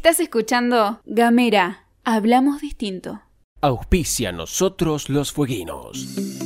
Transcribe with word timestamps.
Estás 0.00 0.18
escuchando 0.18 1.02
Gamera, 1.04 1.84
hablamos 2.04 2.62
distinto. 2.62 3.20
Auspicia 3.60 4.32
nosotros 4.32 5.10
los 5.10 5.30
fueguinos. 5.30 6.39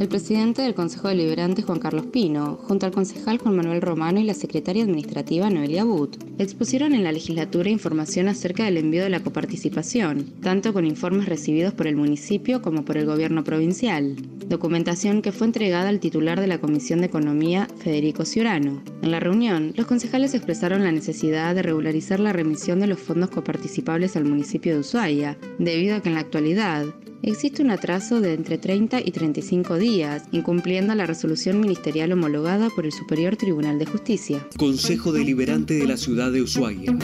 El 0.00 0.08
presidente 0.08 0.62
del 0.62 0.72
Consejo 0.72 1.08
Deliberante, 1.08 1.60
Juan 1.60 1.78
Carlos 1.78 2.06
Pino, 2.06 2.58
junto 2.62 2.86
al 2.86 2.92
concejal 2.92 3.36
Juan 3.36 3.54
Manuel 3.54 3.82
Romano 3.82 4.18
y 4.18 4.24
la 4.24 4.32
secretaria 4.32 4.82
administrativa 4.82 5.50
Noelia 5.50 5.84
But, 5.84 6.16
expusieron 6.38 6.94
en 6.94 7.04
la 7.04 7.12
legislatura 7.12 7.68
información 7.68 8.26
acerca 8.26 8.64
del 8.64 8.78
envío 8.78 9.02
de 9.02 9.10
la 9.10 9.20
coparticipación, 9.20 10.24
tanto 10.40 10.72
con 10.72 10.86
informes 10.86 11.26
recibidos 11.26 11.74
por 11.74 11.86
el 11.86 11.96
municipio 11.96 12.62
como 12.62 12.82
por 12.82 12.96
el 12.96 13.04
gobierno 13.04 13.44
provincial. 13.44 14.16
Documentación 14.48 15.20
que 15.20 15.32
fue 15.32 15.48
entregada 15.48 15.90
al 15.90 16.00
titular 16.00 16.40
de 16.40 16.46
la 16.46 16.62
Comisión 16.62 17.00
de 17.00 17.06
Economía, 17.08 17.68
Federico 17.76 18.24
Ciurano. 18.24 18.82
En 19.02 19.10
la 19.10 19.20
reunión, 19.20 19.74
los 19.76 19.84
concejales 19.84 20.32
expresaron 20.32 20.82
la 20.82 20.92
necesidad 20.92 21.54
de 21.54 21.60
regularizar 21.60 22.20
la 22.20 22.32
remisión 22.32 22.80
de 22.80 22.86
los 22.86 23.00
fondos 23.00 23.28
coparticipables 23.28 24.16
al 24.16 24.24
municipio 24.24 24.72
de 24.72 24.80
Ushuaia, 24.80 25.36
debido 25.58 25.96
a 25.96 26.00
que 26.00 26.08
en 26.08 26.14
la 26.14 26.22
actualidad 26.22 26.86
existe 27.22 27.62
un 27.62 27.70
atraso 27.70 28.20
de 28.20 28.34
entre 28.34 28.58
30 28.58 29.00
y 29.04 29.10
35 29.10 29.76
días, 29.76 30.24
incumpliendo 30.32 30.94
la 30.94 31.06
resolución 31.06 31.60
ministerial 31.60 32.12
homologada 32.12 32.70
por 32.70 32.86
el 32.86 32.92
Superior 32.92 33.36
Tribunal 33.36 33.78
de 33.78 33.86
Justicia. 33.86 34.46
Consejo 34.56 35.12
Deliberante 35.12 35.74
de 35.74 35.86
la 35.86 35.96
Ciudad 35.96 36.32
de 36.32 36.42
Ushuaia. 36.42 36.96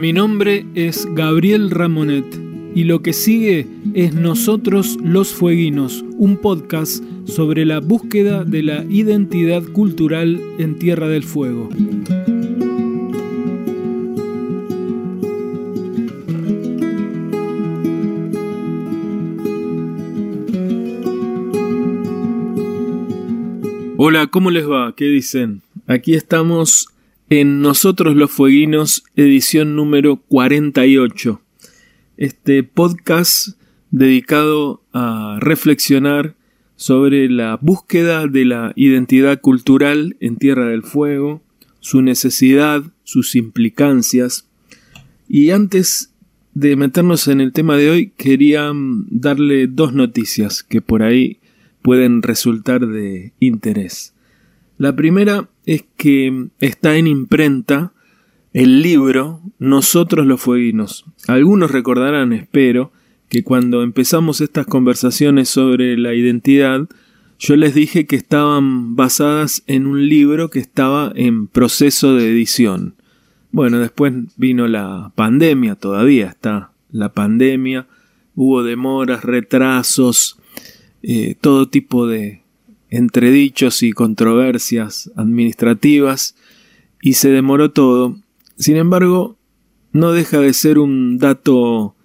Mi 0.00 0.12
nombre 0.12 0.66
es 0.74 1.06
Gabriel 1.14 1.70
Ramonet 1.70 2.24
y 2.74 2.84
lo 2.84 3.02
que 3.02 3.12
sigue 3.12 3.68
es 3.94 4.14
Nosotros 4.14 4.98
los 5.02 5.34
Fueguinos, 5.34 6.04
un 6.16 6.38
podcast 6.38 7.04
sobre 7.26 7.66
la 7.66 7.80
búsqueda 7.80 8.44
de 8.44 8.62
la 8.62 8.84
identidad 8.84 9.62
cultural 9.64 10.40
en 10.58 10.78
Tierra 10.78 11.08
del 11.08 11.24
Fuego. 11.24 11.68
Hola, 23.98 24.26
¿cómo 24.28 24.50
les 24.50 24.68
va? 24.68 24.94
¿Qué 24.96 25.04
dicen? 25.04 25.62
Aquí 25.86 26.14
estamos 26.14 26.88
en 27.28 27.60
Nosotros 27.60 28.16
los 28.16 28.30
Fueguinos, 28.30 29.04
edición 29.16 29.76
número 29.76 30.16
48. 30.28 31.40
Este 32.16 32.62
podcast 32.62 33.61
dedicado 33.92 34.82
a 34.92 35.38
reflexionar 35.40 36.34
sobre 36.74 37.28
la 37.28 37.58
búsqueda 37.60 38.26
de 38.26 38.44
la 38.44 38.72
identidad 38.74 39.40
cultural 39.40 40.16
en 40.18 40.36
Tierra 40.36 40.66
del 40.66 40.82
Fuego, 40.82 41.40
su 41.78 42.02
necesidad, 42.02 42.82
sus 43.04 43.36
implicancias. 43.36 44.48
Y 45.28 45.50
antes 45.50 46.12
de 46.54 46.74
meternos 46.74 47.28
en 47.28 47.40
el 47.40 47.52
tema 47.52 47.76
de 47.76 47.90
hoy, 47.90 48.12
quería 48.16 48.72
mm, 48.72 49.06
darle 49.10 49.68
dos 49.68 49.92
noticias 49.92 50.62
que 50.62 50.80
por 50.80 51.02
ahí 51.02 51.38
pueden 51.82 52.22
resultar 52.22 52.86
de 52.86 53.32
interés. 53.38 54.14
La 54.78 54.96
primera 54.96 55.48
es 55.66 55.84
que 55.96 56.48
está 56.60 56.96
en 56.96 57.06
imprenta 57.06 57.92
el 58.52 58.82
libro 58.82 59.40
Nosotros 59.58 60.26
los 60.26 60.40
Fueguinos. 60.40 61.04
Algunos 61.28 61.70
recordarán, 61.70 62.32
espero, 62.32 62.92
que 63.32 63.42
cuando 63.42 63.82
empezamos 63.82 64.42
estas 64.42 64.66
conversaciones 64.66 65.48
sobre 65.48 65.96
la 65.96 66.12
identidad, 66.12 66.86
yo 67.38 67.56
les 67.56 67.74
dije 67.74 68.04
que 68.04 68.16
estaban 68.16 68.94
basadas 68.94 69.62
en 69.66 69.86
un 69.86 70.06
libro 70.06 70.50
que 70.50 70.58
estaba 70.58 71.10
en 71.14 71.46
proceso 71.46 72.14
de 72.14 72.28
edición. 72.28 72.94
Bueno, 73.50 73.78
después 73.78 74.12
vino 74.36 74.68
la 74.68 75.12
pandemia, 75.14 75.76
todavía 75.76 76.26
está 76.26 76.72
la 76.90 77.14
pandemia, 77.14 77.86
hubo 78.34 78.62
demoras, 78.62 79.24
retrasos, 79.24 80.36
eh, 81.02 81.34
todo 81.40 81.70
tipo 81.70 82.06
de 82.06 82.42
entredichos 82.90 83.82
y 83.82 83.92
controversias 83.92 85.10
administrativas, 85.16 86.36
y 87.00 87.14
se 87.14 87.30
demoró 87.30 87.70
todo. 87.70 88.18
Sin 88.58 88.76
embargo, 88.76 89.38
no 89.92 90.12
deja 90.12 90.38
de 90.38 90.52
ser 90.52 90.78
un 90.78 91.16
dato 91.16 91.96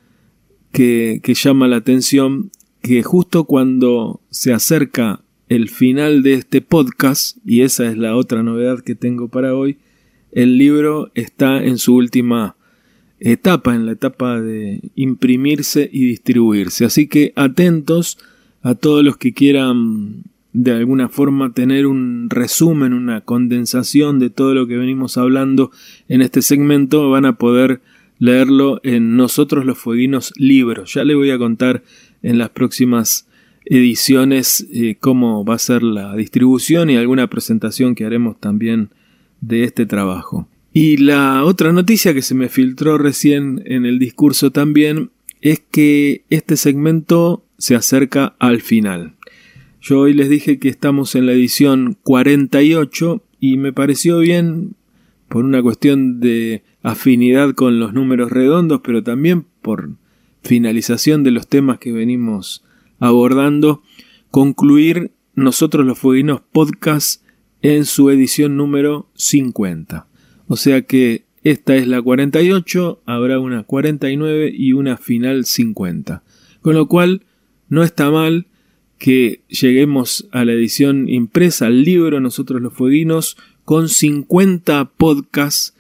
que, 0.78 1.34
llama 1.34 1.68
la 1.68 1.78
atención 1.78 2.52
que 2.84 3.02
justo 3.02 3.46
cuando 3.46 4.22
se 4.30 4.54
acerca 4.54 5.22
el 5.50 5.70
final 5.70 6.22
de 6.22 6.36
este 6.36 6.62
podcast, 6.62 7.38
y 7.44 7.62
esa 7.62 7.90
es 7.90 7.98
la 7.98 8.16
otra 8.16 8.44
novedad 8.44 8.82
que 8.82 8.94
tengo 8.94 9.28
para 9.28 9.56
hoy, 9.56 9.78
el 10.32 10.60
libro 10.60 11.10
está 11.16 11.64
en 11.64 11.80
su 11.80 11.96
última 11.96 12.58
etapa, 13.20 13.74
en 13.74 13.88
la 13.88 13.94
etapa 13.94 14.40
de 14.40 14.82
imprimirse 14.94 15.90
y 15.92 16.06
distribuirse. 16.06 16.86
Así 16.86 17.08
que 17.08 17.34
atentos 17.36 18.20
a 18.62 18.76
todos 18.76 19.04
los 19.04 19.18
que 19.18 19.34
quieran 19.34 20.26
de 20.54 20.74
alguna 20.74 21.10
forma 21.10 21.54
tener 21.54 21.88
un 21.88 22.30
resumen, 22.30 22.94
una 22.94 23.22
condensación 23.22 24.20
de 24.20 24.30
todo 24.30 24.54
lo 24.54 24.68
que 24.68 24.78
venimos 24.78 25.18
hablando 25.18 25.72
en 26.08 26.22
este 26.22 26.44
segmento, 26.44 27.10
van 27.10 27.26
a 27.26 27.38
poder 27.38 27.82
leerlo 28.20 28.80
en 28.84 29.16
Nosotros 29.16 29.66
los 29.66 29.78
Fueguinos 29.78 30.34
Libros. 30.38 30.94
Ya 30.94 31.04
le 31.04 31.16
voy 31.16 31.32
a 31.32 31.38
contar 31.38 31.84
en 32.24 32.38
las 32.38 32.50
próximas 32.50 33.28
ediciones 33.66 34.66
eh, 34.74 34.96
cómo 35.00 35.44
va 35.44 35.56
a 35.56 35.60
ser 35.60 35.84
la 35.84 36.16
distribución 36.16 36.90
y 36.90 36.96
alguna 36.96 37.28
presentación 37.28 37.96
que 37.96 38.06
haremos 38.06 38.40
también 38.40 38.90
de 39.42 39.64
este 39.64 39.86
trabajo. 39.86 40.48
Y 40.74 40.98
la 40.98 41.44
otra 41.44 41.74
noticia 41.74 42.14
que 42.14 42.22
se 42.22 42.36
me 42.36 42.50
filtró 42.50 42.98
recién 42.98 43.62
en 43.66 43.86
el 43.86 44.00
discurso 44.00 44.52
también 44.52 45.10
es 45.42 45.60
que 45.72 46.24
este 46.30 46.58
segmento 46.58 47.44
se 47.58 47.76
acerca 47.76 48.36
al 48.40 48.62
final. 48.62 49.16
Yo 49.82 50.02
hoy 50.02 50.14
les 50.14 50.30
dije 50.30 50.60
que 50.60 50.70
estamos 50.70 51.16
en 51.16 51.26
la 51.26 51.34
edición 51.34 51.98
48 52.04 53.24
y 53.40 53.58
me 53.58 53.74
pareció 53.74 54.20
bien 54.20 54.76
por 55.30 55.46
una 55.46 55.62
cuestión 55.62 56.20
de 56.20 56.64
afinidad 56.84 57.54
con 57.54 57.80
los 57.80 57.94
números 57.94 58.32
redondos, 58.32 58.82
pero 58.84 59.04
también 59.04 59.46
por 59.62 59.92
finalización 60.44 61.24
de 61.24 61.32
los 61.32 61.48
temas 61.48 61.80
que 61.80 61.92
venimos 61.92 62.64
abordando, 63.00 63.82
concluir 64.32 65.12
nosotros 65.36 65.86
los 65.86 66.00
Fueguinos 66.00 66.42
Podcast 66.52 67.24
en 67.62 67.86
su 67.86 68.10
edición 68.10 68.58
número 68.58 69.10
50. 69.16 70.08
O 70.48 70.56
sea 70.56 70.82
que 70.82 71.26
esta 71.44 71.76
es 71.76 71.88
la 71.88 72.02
48, 72.02 73.02
habrá 73.06 73.40
una 73.40 73.64
49 73.64 74.52
y 74.54 74.74
una 74.74 74.98
final 74.98 75.46
50. 75.46 76.24
Con 76.62 76.76
lo 76.76 76.88
cual, 76.88 77.24
no 77.70 77.84
está 77.84 78.10
mal 78.10 78.48
que 78.98 79.42
lleguemos 79.48 80.28
a 80.32 80.44
la 80.44 80.54
edición 80.54 81.08
impresa, 81.08 81.68
al 81.68 81.84
libro 81.84 82.20
Nosotros 82.20 82.62
los 82.62 82.74
Fueguinos, 82.74 83.38
con 83.64 83.90
50 83.90 84.92
podcasts 84.98 85.74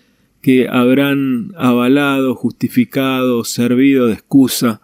que 0.47 0.69
habrán 0.69 1.51
avalado, 1.57 2.33
justificado, 2.33 3.43
servido 3.43 4.07
de 4.07 4.13
excusa 4.13 4.79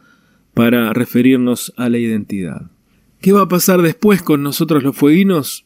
para 0.54 0.92
referirnos 0.92 1.74
a 1.78 1.88
la 1.88 2.00
identidad. 2.00 2.70
¿Qué 3.22 3.32
va 3.32 3.44
a 3.44 3.48
pasar 3.48 3.82
después 3.82 4.22
con 4.22 4.44
nosotros 4.44 4.84
los 4.84 4.94
fueguinos? 4.94 5.66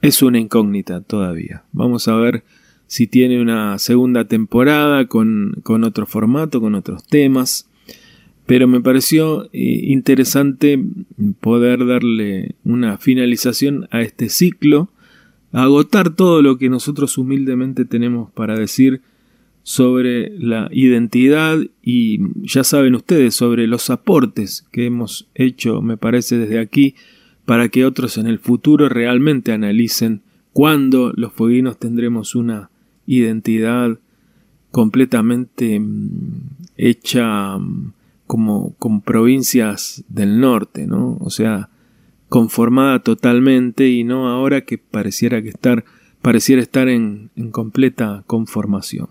Es 0.00 0.22
una 0.22 0.38
incógnita 0.38 1.00
todavía. 1.00 1.64
Vamos 1.72 2.06
a 2.06 2.14
ver 2.14 2.44
si 2.86 3.08
tiene 3.08 3.42
una 3.42 3.80
segunda 3.80 4.28
temporada 4.28 5.08
con, 5.08 5.56
con 5.64 5.82
otro 5.82 6.06
formato, 6.06 6.60
con 6.60 6.76
otros 6.76 7.04
temas. 7.04 7.68
Pero 8.46 8.68
me 8.68 8.80
pareció 8.80 9.46
eh, 9.46 9.48
interesante 9.54 10.80
poder 11.40 11.84
darle 11.84 12.54
una 12.62 12.98
finalización 12.98 13.88
a 13.90 14.02
este 14.02 14.28
ciclo 14.28 14.88
agotar 15.54 16.10
todo 16.10 16.42
lo 16.42 16.58
que 16.58 16.68
nosotros 16.68 17.16
humildemente 17.16 17.84
tenemos 17.84 18.30
para 18.32 18.58
decir 18.58 19.02
sobre 19.62 20.30
la 20.38 20.68
identidad 20.72 21.58
y 21.82 22.18
ya 22.42 22.64
saben 22.64 22.94
ustedes 22.96 23.34
sobre 23.34 23.66
los 23.66 23.88
aportes 23.88 24.66
que 24.72 24.86
hemos 24.86 25.28
hecho, 25.34 25.80
me 25.80 25.96
parece, 25.96 26.36
desde 26.36 26.58
aquí, 26.58 26.96
para 27.46 27.68
que 27.68 27.86
otros 27.86 28.18
en 28.18 28.26
el 28.26 28.38
futuro 28.38 28.88
realmente 28.88 29.52
analicen 29.52 30.22
cuándo 30.52 31.12
los 31.14 31.32
fueguinos 31.32 31.78
tendremos 31.78 32.34
una 32.34 32.70
identidad 33.06 33.98
completamente 34.70 35.78
mm, 35.78 36.40
hecha 36.76 37.56
mm, 37.58 37.92
como 38.26 38.74
con 38.78 39.02
provincias 39.02 40.04
del 40.08 40.40
norte, 40.40 40.86
¿no? 40.86 41.16
O 41.20 41.30
sea, 41.30 41.70
conformada 42.34 42.98
totalmente 42.98 43.90
y 43.90 44.02
no 44.02 44.28
ahora 44.28 44.62
que 44.62 44.76
pareciera 44.76 45.40
que 45.40 45.50
estar 45.50 45.84
pareciera 46.20 46.60
estar 46.60 46.88
en, 46.88 47.30
en 47.36 47.52
completa 47.52 48.24
conformación. 48.26 49.06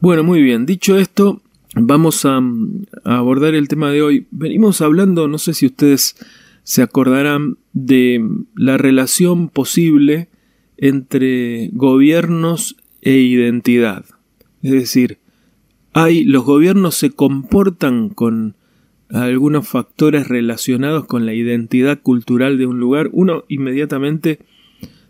Bueno, 0.00 0.24
muy 0.24 0.42
bien, 0.42 0.66
dicho 0.66 0.98
esto, 0.98 1.40
vamos 1.76 2.24
a, 2.24 2.40
abordar 3.04 3.54
el 3.54 3.68
tema 3.68 3.92
de 3.92 4.02
hoy. 4.02 4.26
Venimos 4.32 4.80
hablando, 4.80 5.28
no 5.28 5.38
sé 5.38 5.54
si 5.54 5.66
ustedes 5.66 6.16
se 6.64 6.82
acordarán, 6.82 7.58
de 7.74 8.28
la 8.56 8.76
relación 8.76 9.48
posible 9.48 10.26
entre 10.76 11.70
gobiernos 11.74 12.74
e 13.02 13.18
identidad. 13.18 14.04
Es 14.64 14.72
decir, 14.72 15.18
hay, 15.92 16.24
los 16.24 16.44
gobiernos 16.44 16.96
se 16.96 17.12
comportan 17.12 18.08
con 18.08 18.56
algunos 19.22 19.68
factores 19.68 20.28
relacionados 20.28 21.06
con 21.06 21.24
la 21.24 21.34
identidad 21.34 22.00
cultural 22.02 22.58
de 22.58 22.66
un 22.66 22.80
lugar. 22.80 23.10
Uno 23.12 23.44
inmediatamente 23.48 24.40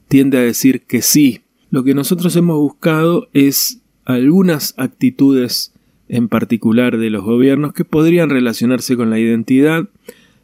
tiende 0.08 0.38
a 0.38 0.42
decir 0.42 0.82
que 0.82 1.00
sí. 1.00 1.40
Lo 1.70 1.84
que 1.84 1.94
nosotros 1.94 2.36
hemos 2.36 2.56
buscado 2.58 3.28
es 3.32 3.80
algunas 4.04 4.74
actitudes 4.76 5.72
en 6.08 6.28
particular 6.28 6.98
de 6.98 7.08
los 7.08 7.24
gobiernos 7.24 7.72
que 7.72 7.84
podrían 7.84 8.28
relacionarse 8.28 8.96
con 8.96 9.08
la 9.08 9.18
identidad. 9.18 9.88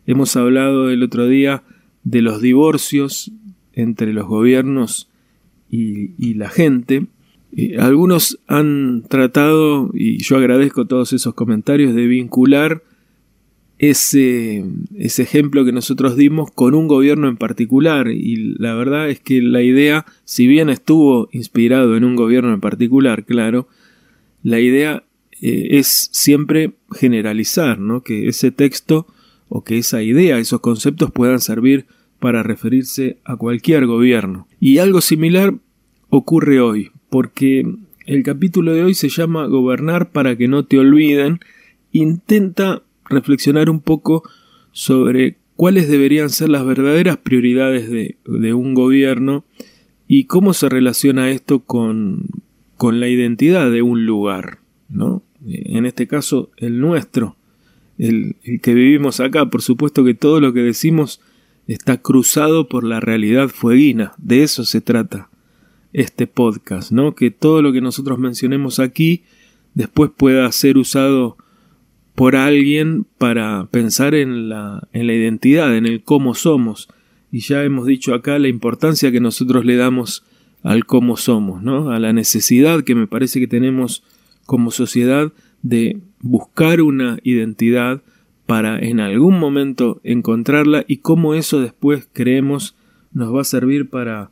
Hemos 0.06 0.34
hablado 0.36 0.90
el 0.90 1.02
otro 1.02 1.26
día 1.26 1.62
de 2.02 2.22
los 2.22 2.40
divorcios 2.40 3.30
entre 3.74 4.14
los 4.14 4.26
gobiernos 4.26 5.10
y, 5.70 6.34
la 6.34 6.48
gente. 6.48 7.06
algunos 7.78 8.40
han 8.46 9.04
tratado, 9.08 9.90
y 9.92 10.18
yo 10.22 10.38
agradezco 10.38 10.86
todos 10.86 11.12
esos 11.12 11.34
comentarios, 11.34 11.94
de 11.94 12.06
vincular 12.06 12.82
ese, 13.80 14.62
ese 14.94 15.22
ejemplo 15.22 15.64
que 15.64 15.72
nosotros 15.72 16.14
dimos 16.14 16.50
con 16.50 16.74
un 16.74 16.86
gobierno 16.86 17.28
en 17.28 17.38
particular. 17.38 18.08
Y 18.08 18.54
la 18.58 18.74
verdad 18.74 19.08
es 19.08 19.20
que 19.20 19.40
la 19.40 19.62
idea, 19.62 20.04
si 20.24 20.46
bien 20.46 20.68
estuvo 20.68 21.30
inspirado 21.32 21.96
en 21.96 22.04
un 22.04 22.14
gobierno 22.14 22.52
en 22.52 22.60
particular, 22.60 23.24
claro, 23.24 23.68
la 24.42 24.60
idea 24.60 25.04
eh, 25.40 25.78
es 25.78 26.10
siempre 26.12 26.74
generalizar, 26.92 27.78
¿no? 27.78 28.02
Que 28.02 28.28
ese 28.28 28.50
texto 28.50 29.06
o 29.48 29.64
que 29.64 29.78
esa 29.78 30.02
idea, 30.02 30.38
esos 30.38 30.60
conceptos 30.60 31.10
puedan 31.10 31.40
servir 31.40 31.86
para 32.18 32.42
referirse 32.42 33.16
a 33.24 33.36
cualquier 33.36 33.86
gobierno. 33.86 34.46
Y 34.60 34.76
algo 34.76 35.00
similar 35.00 35.54
ocurre 36.10 36.60
hoy, 36.60 36.90
porque 37.08 37.66
el 38.04 38.22
capítulo 38.24 38.74
de 38.74 38.84
hoy 38.84 38.92
se 38.92 39.08
llama 39.08 39.46
Gobernar 39.46 40.10
para 40.10 40.36
que 40.36 40.48
no 40.48 40.66
te 40.66 40.78
olviden, 40.78 41.40
intenta 41.92 42.82
reflexionar 43.10 43.68
un 43.68 43.80
poco 43.80 44.22
sobre 44.72 45.36
cuáles 45.56 45.88
deberían 45.88 46.30
ser 46.30 46.48
las 46.48 46.64
verdaderas 46.64 47.18
prioridades 47.18 47.90
de, 47.90 48.16
de 48.24 48.54
un 48.54 48.72
gobierno 48.74 49.44
y 50.08 50.24
cómo 50.24 50.54
se 50.54 50.68
relaciona 50.68 51.30
esto 51.30 51.60
con, 51.60 52.26
con 52.76 52.98
la 52.98 53.08
identidad 53.08 53.70
de 53.70 53.82
un 53.82 54.06
lugar, 54.06 54.58
¿no? 54.88 55.22
En 55.46 55.86
este 55.86 56.06
caso, 56.06 56.50
el 56.56 56.80
nuestro, 56.80 57.36
el, 57.98 58.36
el 58.42 58.60
que 58.60 58.74
vivimos 58.74 59.20
acá. 59.20 59.50
Por 59.50 59.62
supuesto 59.62 60.04
que 60.04 60.14
todo 60.14 60.40
lo 60.40 60.52
que 60.52 60.60
decimos 60.60 61.20
está 61.66 61.98
cruzado 61.98 62.68
por 62.68 62.84
la 62.84 63.00
realidad 63.00 63.48
fueguina. 63.48 64.12
De 64.18 64.42
eso 64.42 64.64
se 64.64 64.80
trata 64.80 65.30
este 65.92 66.26
podcast, 66.26 66.90
¿no? 66.92 67.14
Que 67.14 67.30
todo 67.30 67.62
lo 67.62 67.72
que 67.72 67.80
nosotros 67.80 68.18
mencionemos 68.18 68.78
aquí 68.78 69.22
después 69.74 70.10
pueda 70.16 70.50
ser 70.52 70.78
usado 70.78 71.36
por 72.20 72.36
alguien 72.36 73.06
para 73.16 73.68
pensar 73.70 74.14
en 74.14 74.50
la, 74.50 74.86
en 74.92 75.06
la 75.06 75.14
identidad, 75.14 75.74
en 75.74 75.86
el 75.86 76.02
cómo 76.02 76.34
somos. 76.34 76.90
Y 77.32 77.40
ya 77.40 77.64
hemos 77.64 77.86
dicho 77.86 78.12
acá 78.12 78.38
la 78.38 78.48
importancia 78.48 79.10
que 79.10 79.20
nosotros 79.20 79.64
le 79.64 79.76
damos 79.76 80.22
al 80.62 80.84
cómo 80.84 81.16
somos, 81.16 81.62
¿no? 81.62 81.88
A 81.88 81.98
la 81.98 82.12
necesidad 82.12 82.84
que 82.84 82.94
me 82.94 83.06
parece 83.06 83.40
que 83.40 83.46
tenemos 83.46 84.02
como 84.44 84.70
sociedad 84.70 85.32
de 85.62 86.02
buscar 86.20 86.82
una 86.82 87.18
identidad 87.22 88.02
para 88.44 88.78
en 88.78 89.00
algún 89.00 89.38
momento 89.38 90.02
encontrarla 90.04 90.84
y 90.86 90.98
cómo 90.98 91.32
eso 91.32 91.62
después 91.62 92.06
creemos 92.12 92.76
nos 93.14 93.34
va 93.34 93.40
a 93.40 93.44
servir 93.44 93.88
para, 93.88 94.30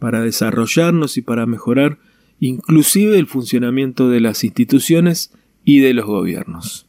para 0.00 0.22
desarrollarnos 0.22 1.16
y 1.16 1.22
para 1.22 1.46
mejorar 1.46 1.98
inclusive 2.40 3.16
el 3.16 3.28
funcionamiento 3.28 4.08
de 4.08 4.18
las 4.18 4.42
instituciones 4.42 5.32
y 5.64 5.78
de 5.78 5.94
los 5.94 6.06
gobiernos. 6.06 6.87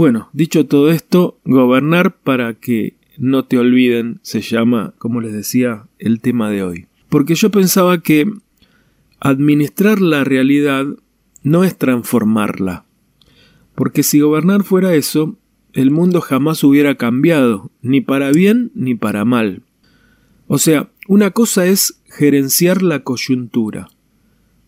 Bueno, 0.00 0.30
dicho 0.32 0.64
todo 0.64 0.90
esto, 0.90 1.38
gobernar 1.44 2.16
para 2.16 2.54
que 2.54 2.94
no 3.18 3.44
te 3.44 3.58
olviden 3.58 4.18
se 4.22 4.40
llama, 4.40 4.94
como 4.96 5.20
les 5.20 5.34
decía, 5.34 5.88
el 5.98 6.22
tema 6.22 6.48
de 6.48 6.62
hoy. 6.62 6.86
Porque 7.10 7.34
yo 7.34 7.50
pensaba 7.50 8.00
que 8.00 8.32
administrar 9.20 10.00
la 10.00 10.24
realidad 10.24 10.86
no 11.42 11.64
es 11.64 11.76
transformarla. 11.76 12.86
Porque 13.74 14.02
si 14.02 14.20
gobernar 14.20 14.64
fuera 14.64 14.94
eso, 14.94 15.36
el 15.74 15.90
mundo 15.90 16.22
jamás 16.22 16.64
hubiera 16.64 16.94
cambiado, 16.94 17.70
ni 17.82 18.00
para 18.00 18.30
bien 18.30 18.70
ni 18.74 18.94
para 18.94 19.26
mal. 19.26 19.64
O 20.46 20.56
sea, 20.56 20.88
una 21.08 21.32
cosa 21.32 21.66
es 21.66 22.00
gerenciar 22.06 22.80
la 22.80 23.00
coyuntura, 23.00 23.90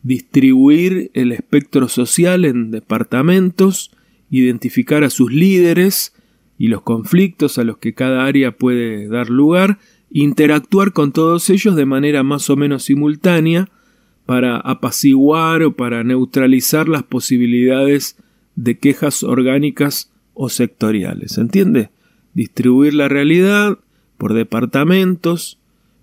distribuir 0.03 1.11
el 1.15 1.33
espectro 1.33 1.89
social 1.89 2.45
en 2.45 2.71
departamentos, 2.71 3.93
identificar 4.33 5.05
a 5.05 5.11
sus 5.11 5.31
líderes 5.31 6.15
y 6.59 6.69
los 6.69 6.83
conflictos 6.83 7.59
a 7.59 7.65
los 7.65 7.79
que 7.79 7.93
cada 7.93 8.25
área 8.25 8.57
puede 8.57 9.07
dar 9.09 9.29
lugar, 9.29 9.79
interactuar 10.11 10.93
con 10.93 11.13
todos 11.13 11.51
ellos 11.51 11.77
de 11.77 11.85
manera 11.85 12.23
más 12.23 12.49
o 12.49 12.57
menos 12.57 12.85
simultánea 12.85 13.69
para 14.25 14.57
apaciguar 14.57 15.63
o 15.63 15.77
para 15.77 16.03
neutralizar 16.03 16.89
las 16.89 17.03
posibilidades 17.03 18.17
de 18.57 18.79
quejas 18.79 19.23
orgánicas 19.23 20.11
o 20.35 20.49
sectoriales. 20.49 21.37
¿Entiende? 21.37 21.91
Distribuir 22.33 22.95
la 22.95 23.09
realidad 23.09 23.79
por 24.17 24.33
departamentos, 24.33 25.59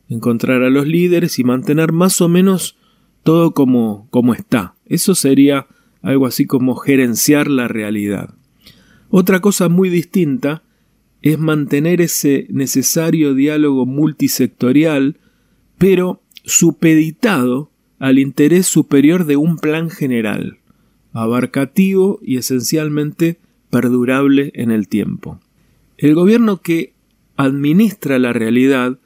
encontrar 0.08 0.62
a 0.62 0.70
los 0.70 0.86
líderes 0.86 1.40
y 1.40 1.44
mantener 1.44 1.94
más 1.94 2.22
o 2.22 2.30
menos 2.30 2.76
todo 3.24 3.52
como, 3.52 4.08
como 4.12 4.34
está. 4.36 4.76
Eso 4.86 5.16
sería 5.16 5.68
algo 6.02 6.26
así 6.26 6.46
como 6.46 6.76
gerenciar 6.76 7.50
la 7.50 7.68
realidad. 7.68 8.36
Otra 9.10 9.40
cosa 9.40 9.70
muy 9.70 9.90
distinta 9.90 10.64
es 11.22 11.40
mantener 11.40 12.02
ese 12.02 12.48
necesario 12.50 13.34
diálogo 13.34 13.86
multisectorial, 13.86 15.18
pero 15.78 16.22
supeditado 16.46 17.72
al 18.00 18.20
interés 18.20 18.68
superior 18.68 19.26
de 19.26 19.36
un 19.36 19.58
plan 19.58 19.90
general, 19.90 20.60
abarcativo 21.12 22.20
y 22.22 22.38
esencialmente 22.38 23.40
perdurable 23.70 24.52
en 24.56 24.72
el 24.72 24.88
tiempo. 24.88 25.40
El 25.98 26.16
gobierno 26.16 26.62
que 26.62 26.94
administra 27.36 28.20
la 28.20 28.32
realidad 28.32 29.00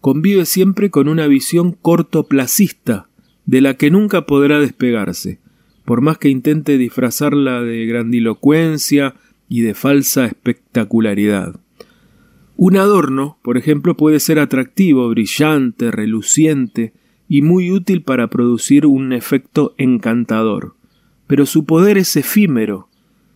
convive 0.00 0.46
siempre 0.46 0.90
con 0.90 1.08
una 1.08 1.26
visión 1.26 1.72
cortoplacista, 1.72 3.08
de 3.46 3.60
la 3.60 3.74
que 3.74 3.90
nunca 3.90 4.26
podrá 4.26 4.60
despegarse, 4.60 5.40
por 5.86 6.02
más 6.02 6.18
que 6.18 6.28
intente 6.28 6.76
disfrazarla 6.76 7.62
de 7.62 7.86
grandilocuencia 7.86 9.14
y 9.48 9.62
de 9.62 9.72
falsa 9.72 10.26
espectacularidad. 10.26 11.60
Un 12.56 12.76
adorno, 12.76 13.38
por 13.42 13.56
ejemplo, 13.56 13.96
puede 13.96 14.18
ser 14.18 14.38
atractivo, 14.38 15.08
brillante, 15.08 15.90
reluciente 15.90 16.92
y 17.28 17.42
muy 17.42 17.70
útil 17.70 18.02
para 18.02 18.28
producir 18.28 18.84
un 18.84 19.12
efecto 19.12 19.74
encantador, 19.78 20.74
pero 21.26 21.46
su 21.46 21.64
poder 21.64 21.98
es 21.98 22.16
efímero 22.16 22.88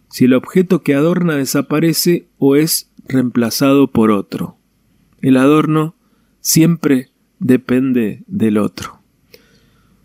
si 0.08 0.24
el 0.24 0.34
objeto 0.34 0.82
que 0.82 0.94
adorna 0.94 1.36
desaparece 1.36 2.26
o 2.38 2.56
es 2.56 2.90
reemplazado 3.06 3.92
por 3.92 4.10
otro. 4.10 4.56
El 5.22 5.36
adorno 5.36 5.94
siempre 6.40 7.10
depende 7.38 8.24
del 8.26 8.58
otro. 8.58 8.99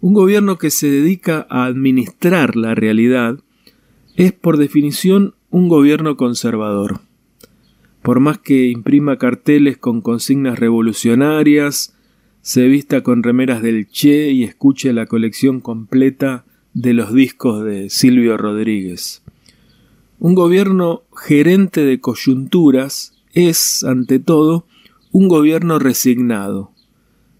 Un 0.05 0.13
gobierno 0.13 0.59
que 0.59 0.69
se 0.69 0.87
dedica 0.87 1.47
a 1.49 1.65
administrar 1.65 2.55
la 2.55 2.75
realidad 2.75 3.39
es 4.15 4.33
por 4.33 4.57
definición 4.57 5.33
un 5.49 5.67
gobierno 5.67 6.15
conservador. 6.15 6.99
Por 8.03 8.19
más 8.19 8.37
que 8.37 8.67
imprima 8.67 9.17
carteles 9.17 9.79
con 9.79 10.01
consignas 10.01 10.59
revolucionarias, 10.59 11.95
se 12.43 12.67
vista 12.67 13.01
con 13.01 13.23
remeras 13.23 13.63
del 13.63 13.87
Che 13.87 14.29
y 14.29 14.43
escuche 14.43 14.93
la 14.93 15.07
colección 15.07 15.59
completa 15.59 16.45
de 16.75 16.93
los 16.93 17.11
discos 17.11 17.63
de 17.63 17.89
Silvio 17.89 18.37
Rodríguez. 18.37 19.23
Un 20.19 20.35
gobierno 20.35 21.01
gerente 21.17 21.83
de 21.83 21.99
coyunturas 21.99 23.17
es, 23.33 23.83
ante 23.83 24.19
todo, 24.19 24.67
un 25.11 25.29
gobierno 25.29 25.79
resignado, 25.79 26.74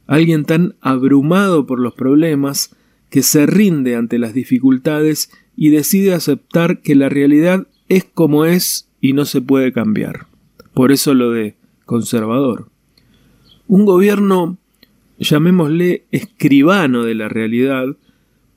alguien 0.07 0.45
tan 0.45 0.75
abrumado 0.81 1.65
por 1.65 1.79
los 1.79 1.93
problemas 1.93 2.75
que 3.09 3.23
se 3.23 3.45
rinde 3.45 3.95
ante 3.95 4.19
las 4.19 4.33
dificultades 4.33 5.31
y 5.55 5.69
decide 5.69 6.13
aceptar 6.13 6.81
que 6.81 6.95
la 6.95 7.09
realidad 7.09 7.67
es 7.87 8.03
como 8.03 8.45
es 8.45 8.89
y 8.99 9.13
no 9.13 9.25
se 9.25 9.41
puede 9.41 9.71
cambiar. 9.71 10.27
Por 10.73 10.91
eso 10.91 11.13
lo 11.13 11.31
de 11.31 11.55
conservador. 11.85 12.69
Un 13.67 13.85
gobierno, 13.85 14.57
llamémosle 15.19 16.05
escribano 16.11 17.03
de 17.03 17.15
la 17.15 17.29
realidad, 17.29 17.95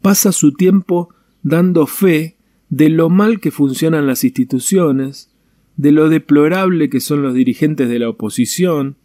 pasa 0.02 0.32
su 0.32 0.52
tiempo 0.52 1.14
dando 1.42 1.86
fe 1.86 2.36
de 2.68 2.88
lo 2.88 3.08
mal 3.08 3.40
que 3.40 3.50
funcionan 3.50 4.06
las 4.06 4.24
instituciones, 4.24 5.30
de 5.76 5.92
lo 5.92 6.08
deplorable 6.08 6.90
que 6.90 7.00
son 7.00 7.22
los 7.22 7.34
dirigentes 7.34 7.88
de 7.88 7.98
la 7.98 8.08
oposición 8.08 8.96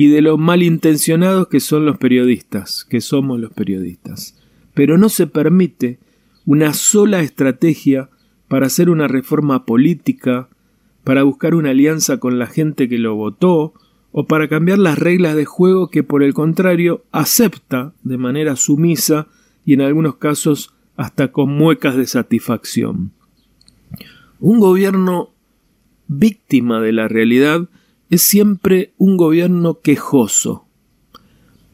y 0.00 0.06
de 0.06 0.22
lo 0.22 0.38
malintencionados 0.38 1.48
que 1.48 1.58
son 1.58 1.84
los 1.84 1.98
periodistas, 1.98 2.86
que 2.88 3.00
somos 3.00 3.40
los 3.40 3.52
periodistas. 3.52 4.38
Pero 4.72 4.96
no 4.96 5.08
se 5.08 5.26
permite 5.26 5.98
una 6.46 6.72
sola 6.72 7.20
estrategia 7.20 8.08
para 8.46 8.66
hacer 8.66 8.90
una 8.90 9.08
reforma 9.08 9.64
política, 9.64 10.50
para 11.02 11.24
buscar 11.24 11.56
una 11.56 11.70
alianza 11.70 12.18
con 12.18 12.38
la 12.38 12.46
gente 12.46 12.88
que 12.88 12.98
lo 12.98 13.16
votó, 13.16 13.74
o 14.12 14.28
para 14.28 14.46
cambiar 14.48 14.78
las 14.78 15.00
reglas 15.00 15.34
de 15.34 15.46
juego 15.46 15.90
que 15.90 16.04
por 16.04 16.22
el 16.22 16.32
contrario 16.32 17.02
acepta 17.10 17.92
de 18.04 18.18
manera 18.18 18.54
sumisa 18.54 19.26
y 19.64 19.74
en 19.74 19.80
algunos 19.80 20.14
casos 20.14 20.72
hasta 20.96 21.32
con 21.32 21.50
muecas 21.50 21.96
de 21.96 22.06
satisfacción. 22.06 23.10
Un 24.38 24.60
gobierno 24.60 25.30
víctima 26.06 26.80
de 26.80 26.92
la 26.92 27.08
realidad 27.08 27.68
es 28.10 28.22
siempre 28.22 28.92
un 28.96 29.16
gobierno 29.16 29.80
quejoso, 29.80 30.66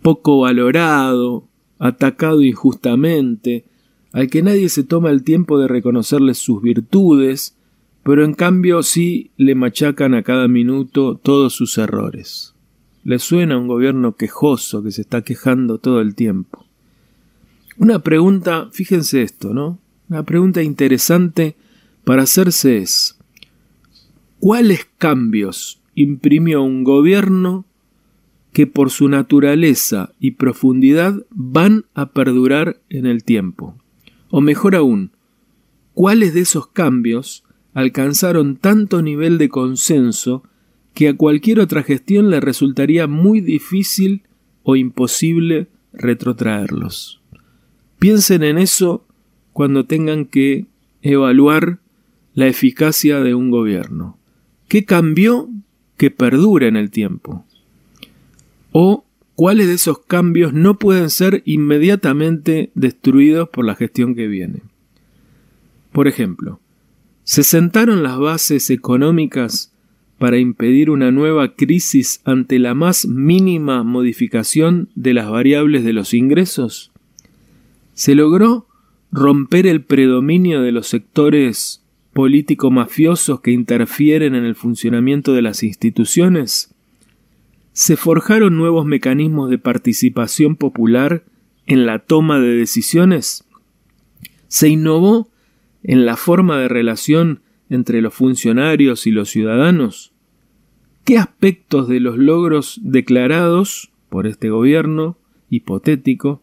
poco 0.02 0.40
valorado, 0.40 1.48
atacado 1.78 2.42
injustamente, 2.42 3.64
al 4.12 4.28
que 4.28 4.42
nadie 4.42 4.68
se 4.68 4.84
toma 4.84 5.10
el 5.10 5.22
tiempo 5.22 5.58
de 5.58 5.68
reconocerle 5.68 6.34
sus 6.34 6.62
virtudes, 6.62 7.56
pero 8.02 8.24
en 8.24 8.34
cambio 8.34 8.82
sí 8.82 9.30
le 9.36 9.54
machacan 9.54 10.14
a 10.14 10.22
cada 10.22 10.48
minuto 10.48 11.18
todos 11.22 11.54
sus 11.54 11.78
errores. 11.78 12.54
Le 13.02 13.18
suena 13.18 13.58
un 13.58 13.66
gobierno 13.66 14.16
quejoso 14.16 14.82
que 14.82 14.90
se 14.90 15.02
está 15.02 15.22
quejando 15.22 15.78
todo 15.78 16.00
el 16.00 16.14
tiempo. 16.14 16.64
Una 17.76 17.98
pregunta, 18.00 18.68
fíjense 18.72 19.22
esto, 19.22 19.52
¿no? 19.52 19.78
Una 20.08 20.22
pregunta 20.22 20.62
interesante 20.62 21.56
para 22.04 22.22
hacerse 22.22 22.78
es, 22.78 23.18
¿cuáles 24.38 24.86
cambios 24.98 25.80
imprimió 25.94 26.62
un 26.62 26.84
gobierno 26.84 27.64
que 28.52 28.66
por 28.66 28.90
su 28.90 29.08
naturaleza 29.08 30.12
y 30.20 30.32
profundidad 30.32 31.26
van 31.30 31.86
a 31.94 32.10
perdurar 32.10 32.80
en 32.88 33.06
el 33.06 33.24
tiempo? 33.24 33.76
O 34.30 34.40
mejor 34.40 34.74
aún, 34.74 35.10
¿cuáles 35.92 36.34
de 36.34 36.40
esos 36.40 36.68
cambios 36.68 37.44
alcanzaron 37.72 38.56
tanto 38.56 39.02
nivel 39.02 39.38
de 39.38 39.48
consenso 39.48 40.44
que 40.94 41.08
a 41.08 41.16
cualquier 41.16 41.60
otra 41.60 41.82
gestión 41.82 42.30
le 42.30 42.40
resultaría 42.40 43.06
muy 43.06 43.40
difícil 43.40 44.22
o 44.62 44.76
imposible 44.76 45.68
retrotraerlos? 45.92 47.20
Piensen 47.98 48.42
en 48.42 48.58
eso 48.58 49.04
cuando 49.52 49.86
tengan 49.86 50.26
que 50.26 50.66
evaluar 51.02 51.78
la 52.34 52.46
eficacia 52.48 53.20
de 53.20 53.34
un 53.34 53.50
gobierno. 53.50 54.18
¿Qué 54.68 54.84
cambió 54.84 55.48
que 55.96 56.10
perdura 56.10 56.66
en 56.66 56.76
el 56.76 56.90
tiempo? 56.90 57.44
¿O 58.72 59.04
cuáles 59.34 59.68
de 59.68 59.74
esos 59.74 59.98
cambios 60.00 60.52
no 60.52 60.78
pueden 60.78 61.10
ser 61.10 61.42
inmediatamente 61.44 62.70
destruidos 62.74 63.48
por 63.48 63.64
la 63.64 63.74
gestión 63.74 64.14
que 64.14 64.26
viene? 64.26 64.62
Por 65.92 66.08
ejemplo, 66.08 66.60
¿se 67.22 67.42
sentaron 67.42 68.02
las 68.02 68.18
bases 68.18 68.70
económicas 68.70 69.72
para 70.18 70.38
impedir 70.38 70.90
una 70.90 71.10
nueva 71.10 71.54
crisis 71.54 72.20
ante 72.24 72.58
la 72.58 72.74
más 72.74 73.06
mínima 73.06 73.82
modificación 73.82 74.88
de 74.94 75.14
las 75.14 75.28
variables 75.28 75.84
de 75.84 75.92
los 75.92 76.14
ingresos? 76.14 76.90
se 77.94 78.14
logró 78.14 78.66
romper 79.12 79.66
el 79.66 79.82
predominio 79.82 80.60
de 80.60 80.72
los 80.72 80.88
sectores 80.88 81.83
político-mafiosos 82.14 83.40
que 83.40 83.50
interfieren 83.50 84.34
en 84.34 84.44
el 84.44 84.54
funcionamiento 84.54 85.34
de 85.34 85.42
las 85.42 85.62
instituciones? 85.62 86.74
¿Se 87.72 87.96
forjaron 87.96 88.56
nuevos 88.56 88.86
mecanismos 88.86 89.50
de 89.50 89.58
participación 89.58 90.56
popular 90.56 91.24
en 91.66 91.86
la 91.86 91.98
toma 91.98 92.40
de 92.40 92.54
decisiones? 92.56 93.44
¿Se 94.48 94.68
innovó 94.68 95.28
en 95.82 96.06
la 96.06 96.16
forma 96.16 96.58
de 96.58 96.68
relación 96.68 97.40
entre 97.68 98.00
los 98.00 98.14
funcionarios 98.14 99.06
y 99.06 99.10
los 99.10 99.28
ciudadanos? 99.28 100.12
¿Qué 101.04 101.18
aspectos 101.18 101.88
de 101.88 102.00
los 102.00 102.16
logros 102.16 102.80
declarados 102.82 103.90
por 104.08 104.26
este 104.26 104.48
gobierno 104.48 105.18
hipotético 105.50 106.40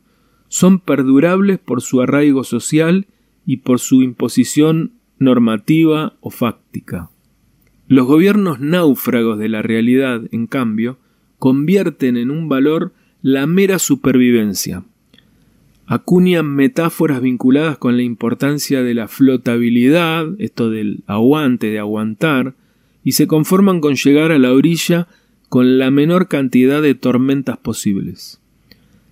son 0.50 0.80
perdurables 0.80 1.60
por 1.60 1.82
su 1.82 2.02
arraigo 2.02 2.44
social 2.44 3.08
y 3.46 3.58
por 3.58 3.80
su 3.80 4.04
imposición 4.04 4.92
normativa 5.22 6.14
o 6.20 6.30
fáctica. 6.30 7.10
Los 7.88 8.08
gobiernos 8.08 8.60
náufragos 8.60 9.38
de 9.38 9.50
la 9.50 9.62
realidad, 9.62 10.22
en 10.32 10.48
cambio, 10.48 10.98
convierten 11.40 12.18
en 12.18 12.32
un 12.32 12.50
valor 12.50 12.94
la 13.22 13.48
mera 13.48 13.80
supervivencia. 13.80 14.84
Acuñan 15.86 16.48
metáforas 16.56 17.22
vinculadas 17.22 17.78
con 17.78 17.98
la 17.98 18.04
importancia 18.04 18.82
de 18.82 18.94
la 18.94 19.08
flotabilidad, 19.08 20.28
esto 20.40 20.70
del 20.70 21.04
aguante, 21.06 21.68
de 21.68 21.80
aguantar, 21.80 22.56
y 23.04 23.14
se 23.14 23.28
conforman 23.28 23.82
con 23.82 23.96
llegar 23.96 24.32
a 24.32 24.40
la 24.40 24.54
orilla 24.54 25.08
con 25.50 25.78
la 25.78 25.92
menor 25.92 26.30
cantidad 26.30 26.82
de 26.82 26.96
tormentas 26.96 27.58
posibles. 27.58 28.40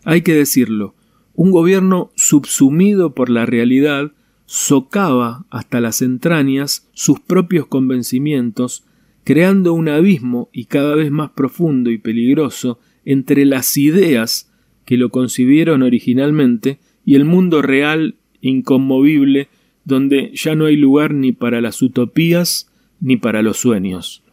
Hay 0.06 0.22
que 0.22 0.34
decirlo, 0.34 0.96
un 1.36 1.52
gobierno 1.52 2.12
subsumido 2.16 3.14
por 3.14 3.30
la 3.30 3.46
realidad 3.46 4.14
socava 4.52 5.46
hasta 5.52 5.80
las 5.80 6.02
entrañas 6.02 6.90
sus 6.94 7.20
propios 7.20 7.68
convencimientos, 7.68 8.84
creando 9.24 9.74
un 9.74 9.90
abismo 9.90 10.50
y 10.52 10.66
cada 10.66 10.96
vez 10.96 11.12
más 11.12 11.30
profundo 11.30 11.92
y 11.92 12.00
peligroso 12.00 12.80
entre 13.06 13.46
las 13.46 13.78
ideas 13.78 14.52
que 14.86 14.98
lo 14.98 15.12
concibieron 15.12 15.84
originalmente 15.84 16.80
y 17.06 17.14
el 17.14 17.26
mundo 17.26 17.62
real 17.62 18.16
inconmovible 18.42 19.50
donde 19.86 20.32
ya 20.34 20.56
no 20.56 20.66
hay 20.66 20.78
lugar 20.78 21.14
ni 21.14 21.32
para 21.32 21.62
las 21.62 21.84
utopías 21.84 22.72
ni 23.00 23.18
para 23.18 23.44
los 23.44 23.58
sueños. 23.58 24.24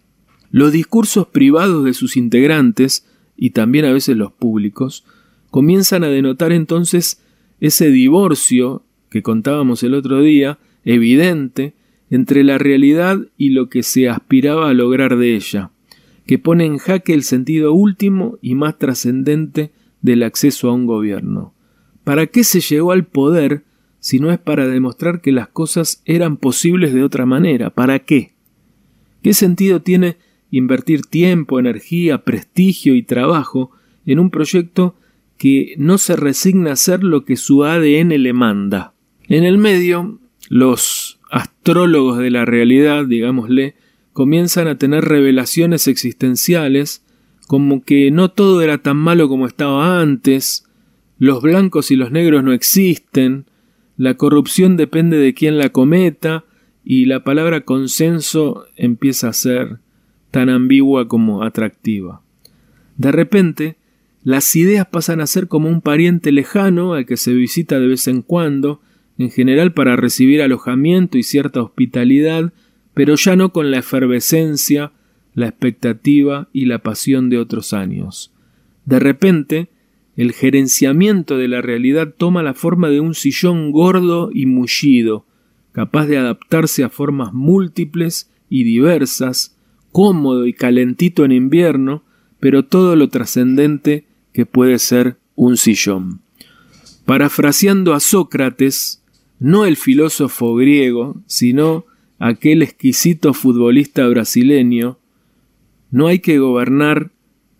Los 0.50 0.72
discursos 0.72 1.26
privados 1.26 1.84
de 1.84 1.92
sus 1.92 2.16
integrantes, 2.16 3.06
y 3.36 3.50
también 3.50 3.84
a 3.84 3.92
veces 3.92 4.16
los 4.16 4.32
públicos, 4.32 5.04
comienzan 5.50 6.04
a 6.04 6.08
denotar 6.08 6.52
entonces 6.52 7.22
ese 7.60 7.90
divorcio 7.90 8.82
que 9.10 9.22
contábamos 9.22 9.82
el 9.82 9.94
otro 9.94 10.20
día, 10.20 10.58
evidente, 10.84 11.74
entre 12.10 12.44
la 12.44 12.58
realidad 12.58 13.18
y 13.36 13.50
lo 13.50 13.68
que 13.68 13.82
se 13.82 14.08
aspiraba 14.08 14.68
a 14.68 14.74
lograr 14.74 15.16
de 15.16 15.34
ella, 15.34 15.70
que 16.26 16.38
pone 16.38 16.64
en 16.64 16.78
jaque 16.78 17.14
el 17.14 17.22
sentido 17.22 17.72
último 17.72 18.38
y 18.40 18.54
más 18.54 18.78
trascendente 18.78 19.70
del 20.02 20.22
acceso 20.22 20.68
a 20.68 20.74
un 20.74 20.86
gobierno. 20.86 21.52
¿Para 22.04 22.26
qué 22.26 22.44
se 22.44 22.60
llegó 22.60 22.92
al 22.92 23.06
poder 23.06 23.64
si 23.98 24.20
no 24.20 24.30
es 24.30 24.38
para 24.38 24.68
demostrar 24.68 25.20
que 25.20 25.32
las 25.32 25.48
cosas 25.48 26.02
eran 26.04 26.36
posibles 26.36 26.94
de 26.94 27.02
otra 27.02 27.26
manera? 27.26 27.70
¿Para 27.70 27.98
qué? 27.98 28.34
¿Qué 29.22 29.34
sentido 29.34 29.82
tiene 29.82 30.16
invertir 30.50 31.02
tiempo, 31.02 31.58
energía, 31.58 32.24
prestigio 32.24 32.94
y 32.94 33.02
trabajo 33.02 33.70
en 34.04 34.18
un 34.18 34.30
proyecto 34.30 34.94
que 35.36 35.74
no 35.76 35.98
se 35.98 36.16
resigna 36.16 36.70
a 36.70 36.74
hacer 36.74 37.04
lo 37.04 37.24
que 37.24 37.36
su 37.36 37.64
ADN 37.64 38.22
le 38.22 38.32
manda. 38.32 38.94
En 39.28 39.44
el 39.44 39.58
medio, 39.58 40.18
los 40.48 41.18
astrólogos 41.30 42.18
de 42.18 42.30
la 42.30 42.44
realidad, 42.44 43.06
digámosle, 43.06 43.74
comienzan 44.12 44.68
a 44.68 44.78
tener 44.78 45.04
revelaciones 45.04 45.88
existenciales, 45.88 47.02
como 47.46 47.84
que 47.84 48.10
no 48.10 48.30
todo 48.30 48.62
era 48.62 48.78
tan 48.78 48.96
malo 48.96 49.28
como 49.28 49.46
estaba 49.46 50.00
antes, 50.00 50.64
los 51.18 51.42
blancos 51.42 51.90
y 51.90 51.96
los 51.96 52.10
negros 52.10 52.44
no 52.44 52.52
existen, 52.52 53.46
la 53.96 54.14
corrupción 54.14 54.76
depende 54.76 55.16
de 55.18 55.34
quién 55.34 55.58
la 55.58 55.70
cometa, 55.70 56.44
y 56.84 57.06
la 57.06 57.24
palabra 57.24 57.62
consenso 57.62 58.66
empieza 58.76 59.28
a 59.28 59.32
ser 59.32 59.80
tan 60.30 60.48
ambigua 60.48 61.08
como 61.08 61.42
atractiva. 61.42 62.22
De 62.96 63.10
repente, 63.10 63.76
las 64.22 64.54
ideas 64.54 64.86
pasan 64.86 65.20
a 65.20 65.26
ser 65.26 65.48
como 65.48 65.68
un 65.68 65.80
pariente 65.80 66.30
lejano 66.30 66.94
al 66.94 67.04
que 67.04 67.16
se 67.16 67.34
visita 67.34 67.80
de 67.80 67.88
vez 67.88 68.06
en 68.06 68.22
cuando, 68.22 68.80
en 69.18 69.30
general 69.30 69.72
para 69.72 69.96
recibir 69.96 70.42
alojamiento 70.42 71.18
y 71.18 71.22
cierta 71.22 71.62
hospitalidad, 71.62 72.52
pero 72.94 73.14
ya 73.16 73.36
no 73.36 73.52
con 73.52 73.70
la 73.70 73.78
efervescencia, 73.78 74.92
la 75.34 75.48
expectativa 75.48 76.48
y 76.52 76.64
la 76.64 76.78
pasión 76.78 77.28
de 77.30 77.38
otros 77.38 77.72
años. 77.72 78.32
De 78.84 78.98
repente, 78.98 79.68
el 80.16 80.32
gerenciamiento 80.32 81.36
de 81.36 81.48
la 81.48 81.60
realidad 81.60 82.14
toma 82.16 82.42
la 82.42 82.54
forma 82.54 82.88
de 82.88 83.00
un 83.00 83.14
sillón 83.14 83.70
gordo 83.70 84.30
y 84.32 84.46
mullido, 84.46 85.26
capaz 85.72 86.06
de 86.06 86.16
adaptarse 86.16 86.84
a 86.84 86.88
formas 86.88 87.34
múltiples 87.34 88.30
y 88.48 88.64
diversas, 88.64 89.56
cómodo 89.92 90.46
y 90.46 90.54
calentito 90.54 91.24
en 91.24 91.32
invierno, 91.32 92.02
pero 92.40 92.64
todo 92.64 92.96
lo 92.96 93.08
trascendente 93.08 94.06
que 94.32 94.46
puede 94.46 94.78
ser 94.78 95.16
un 95.34 95.58
sillón. 95.58 96.20
Parafraseando 97.04 97.92
a 97.92 98.00
Sócrates, 98.00 99.02
no 99.38 99.64
el 99.64 99.76
filósofo 99.76 100.54
griego, 100.54 101.20
sino 101.26 101.84
aquel 102.18 102.62
exquisito 102.62 103.34
futbolista 103.34 104.06
brasileño, 104.08 104.98
no 105.90 106.06
hay 106.06 106.18
que 106.18 106.38
gobernar 106.38 107.10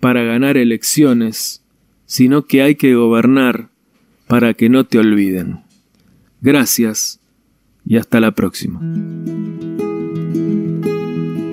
para 0.00 0.22
ganar 0.22 0.56
elecciones, 0.56 1.62
sino 2.06 2.46
que 2.46 2.62
hay 2.62 2.74
que 2.76 2.94
gobernar 2.94 3.68
para 4.26 4.54
que 4.54 4.68
no 4.68 4.84
te 4.84 4.98
olviden. 4.98 5.60
Gracias 6.40 7.20
y 7.86 7.96
hasta 7.96 8.20
la 8.20 8.32
próxima. 8.32 8.80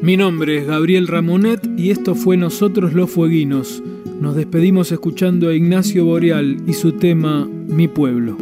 Mi 0.01 0.18
nombre 0.18 0.58
es 0.58 0.68
Gabriel 0.68 1.08
Ramonet 1.08 1.65
y 1.77 1.92
esto 1.92 2.15
fue 2.15 2.36
Nosotros 2.36 2.94
los 2.94 3.10
Fueguinos. 3.10 3.82
Nos 4.20 4.36
despedimos 4.36 4.92
escuchando 4.92 5.50
a 5.50 5.56
Ignacio 5.56 6.06
Boreal 6.06 6.58
y 6.68 6.74
su 6.74 6.94
tema 6.94 7.46
Mi 7.46 7.88
pueblo. 7.88 8.38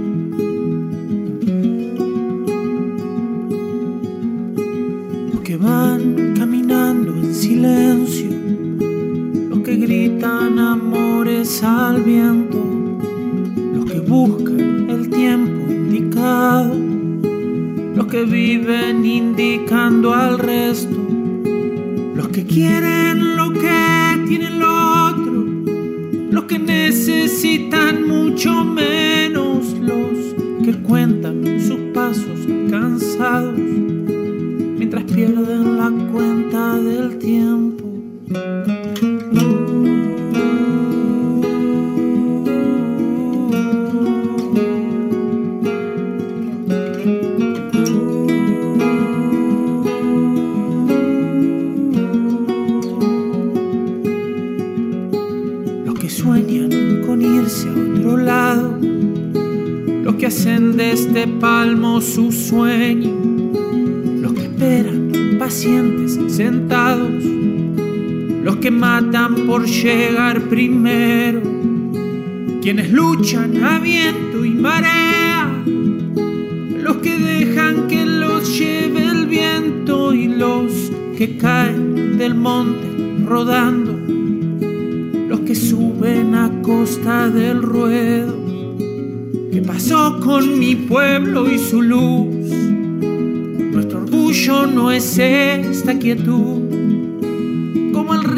Van 5.62 6.34
caminando 6.36 7.13
en 7.13 7.36
silencio, 7.36 8.32
los 9.50 9.60
que 9.60 9.75
gritan 9.75 10.58
amores 10.58 11.62
al 11.62 12.01
viento, 12.01 12.58
los 13.75 13.86
que 13.86 14.00
buscan 14.00 14.89
el 14.89 15.10
tiempo 15.12 15.72
indicado, 15.72 16.74
los 17.96 18.08
que 18.08 18.24
viven 18.24 19.06
indicando 19.06 20.15
al 20.15 20.39
resto, 20.39 20.98
los 22.15 22.27
que 22.30 22.44
quieren 22.44 23.36
lo 23.36 23.53
que 23.53 24.25
tiene 24.27 24.48
el 24.48 24.63
otro, 24.63 25.46
los 26.32 26.44
que 26.46 26.58
necesitan 26.58 28.08
mucho 28.08 28.63
menos, 28.63 29.75
los 29.80 30.65
que 30.65 30.74
cuentan 30.82 31.61
pierden 35.45 35.77
la 35.77 36.12
cuenta 36.12 36.75
del 36.77 37.11
matan 68.82 69.46
por 69.46 69.68
llegar 69.68 70.42
primero, 70.50 71.40
quienes 72.64 72.92
luchan 72.92 73.64
a 73.64 73.78
viento 73.78 74.44
y 74.44 74.56
marea, 74.56 75.64
los 75.66 76.98
que 76.98 77.16
dejan 77.16 77.88
que 77.88 78.04
los 78.08 78.58
lleve 78.58 79.04
el 79.06 79.28
viento 79.28 80.16
y 80.16 80.30
los 80.30 80.92
que 81.16 81.38
caen 81.38 82.18
del 82.18 82.34
monte 82.34 82.88
rodando, 83.24 83.94
los 85.30 85.42
que 85.42 85.54
suben 85.54 86.34
a 86.34 86.50
costa 86.64 87.30
del 87.30 87.62
ruedo. 87.62 88.36
¿Qué 89.52 89.62
pasó 89.62 90.20
con 90.20 90.58
mi 90.58 90.76
pueblo 90.76 91.48
y 91.48 91.60
su 91.60 91.84
luz? 91.84 92.50
Nuestro 93.74 94.00
orgullo 94.00 94.65
no 94.65 94.91
es 94.91 95.20
esta 95.20 96.00
quietud, 96.00 96.61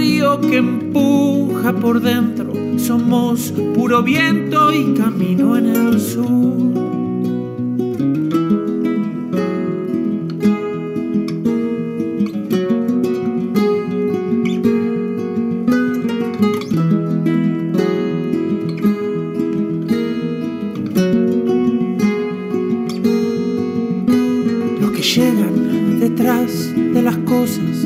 río 0.03 0.41
que 0.41 0.57
empuja 0.57 1.71
por 1.73 2.01
dentro. 2.01 2.51
Somos 2.77 3.53
puro 3.73 4.03
viento 4.03 4.73
y 4.73 4.93
camino 4.95 5.57
en 5.57 5.67
el 5.67 6.01
sur. 6.01 6.43
Llegan 25.15 25.99
detrás 25.99 26.73
de 26.75 27.01
las 27.03 27.15
cosas, 27.17 27.85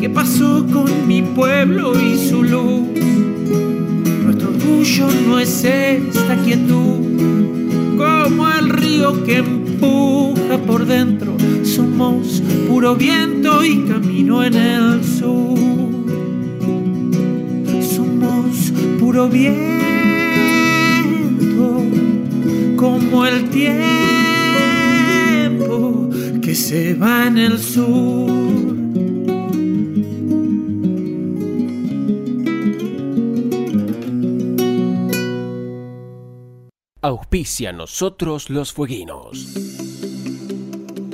¿Qué 0.00 0.10
pasó 0.10 0.66
con 0.72 1.06
mi 1.06 1.22
pueblo 1.22 1.92
y 2.00 2.16
su 2.16 2.42
luz? 2.42 2.88
Nuestro 4.24 4.48
orgullo 4.50 5.08
no 5.26 5.38
es 5.38 5.64
esta 5.64 6.36
quietud, 6.44 7.96
como 7.96 8.48
el 8.48 8.68
río 8.70 9.24
que 9.24 9.38
empuja 9.38 10.58
por 10.66 10.86
dentro. 10.86 11.36
Somos 11.64 12.42
puro 12.68 12.94
viento 12.94 13.64
y 13.64 13.82
camino 13.84 14.44
en 14.44 14.54
el 14.54 15.04
sur 15.04 15.56
somos 17.96 18.72
puro 18.98 19.28
viento, 19.28 19.56
como 22.76 23.26
el 23.26 23.48
tiempo 23.50 23.70
que 26.42 26.54
se 26.54 26.94
va 26.94 27.26
en 27.26 27.38
el 27.38 27.58
sur. 27.58 28.25
Auspicia 37.06 37.72
nosotros 37.72 38.50
los 38.50 38.72
fueguinos. 38.72 39.54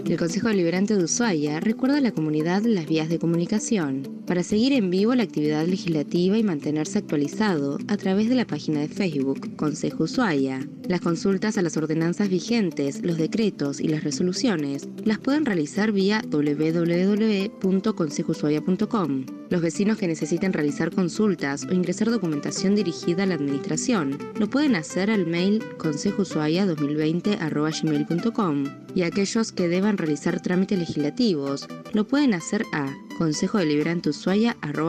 El 0.06 0.16
Consejo 0.16 0.48
Deliberante 0.48 0.96
de 0.96 1.04
Ushuaia 1.04 1.60
recuerda 1.60 1.98
a 1.98 2.00
la 2.00 2.12
comunidad 2.12 2.62
las 2.62 2.86
vías 2.86 3.10
de 3.10 3.18
comunicación 3.18 4.21
para 4.26 4.42
seguir 4.42 4.72
en 4.72 4.90
vivo 4.90 5.14
la 5.14 5.22
actividad 5.24 5.66
legislativa 5.66 6.38
y 6.38 6.42
mantenerse 6.42 6.98
actualizado 6.98 7.78
a 7.88 7.96
través 7.96 8.28
de 8.28 8.34
la 8.34 8.46
página 8.46 8.80
de 8.80 8.88
Facebook 8.88 9.56
Consejo 9.56 10.04
Ushuaia. 10.04 10.68
Las 10.88 11.00
consultas 11.00 11.56
a 11.58 11.62
las 11.62 11.76
ordenanzas 11.76 12.28
vigentes, 12.28 13.02
los 13.02 13.18
decretos 13.18 13.80
y 13.80 13.88
las 13.88 14.04
resoluciones 14.04 14.88
las 15.04 15.18
pueden 15.18 15.44
realizar 15.46 15.92
vía 15.92 16.22
www.consejoushuaia.com. 16.28 19.26
Los 19.50 19.60
vecinos 19.60 19.98
que 19.98 20.08
necesiten 20.08 20.52
realizar 20.52 20.92
consultas 20.94 21.64
o 21.64 21.72
ingresar 21.72 22.10
documentación 22.10 22.74
dirigida 22.74 23.22
a 23.24 23.26
la 23.26 23.34
administración 23.34 24.18
lo 24.38 24.48
pueden 24.48 24.76
hacer 24.76 25.10
al 25.10 25.26
mail 25.26 25.62
consejoushuaia2020.gmail.com 25.78 28.64
y 28.94 29.02
aquellos 29.02 29.52
que 29.52 29.68
deban 29.68 29.98
realizar 29.98 30.40
trámites 30.40 30.78
legislativos 30.78 31.68
lo 31.92 32.06
pueden 32.06 32.32
hacer 32.34 32.64
a 32.72 32.94
consejo 33.18 33.58
deliberante 33.58 34.10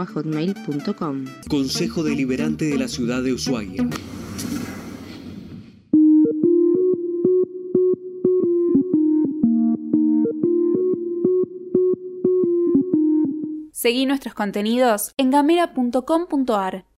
hotmail.com. 0.05 1.25
Consejo 1.49 2.03
Deliberante 2.03 2.65
de 2.65 2.77
la 2.77 2.87
Ciudad 2.87 3.23
de 3.23 3.33
Ushuaia. 3.33 3.87
Seguí 13.83 14.05
nuestros 14.05 14.33
contenidos 14.33 15.13
en 15.17 15.29
gamera.com.ar. 15.29 16.85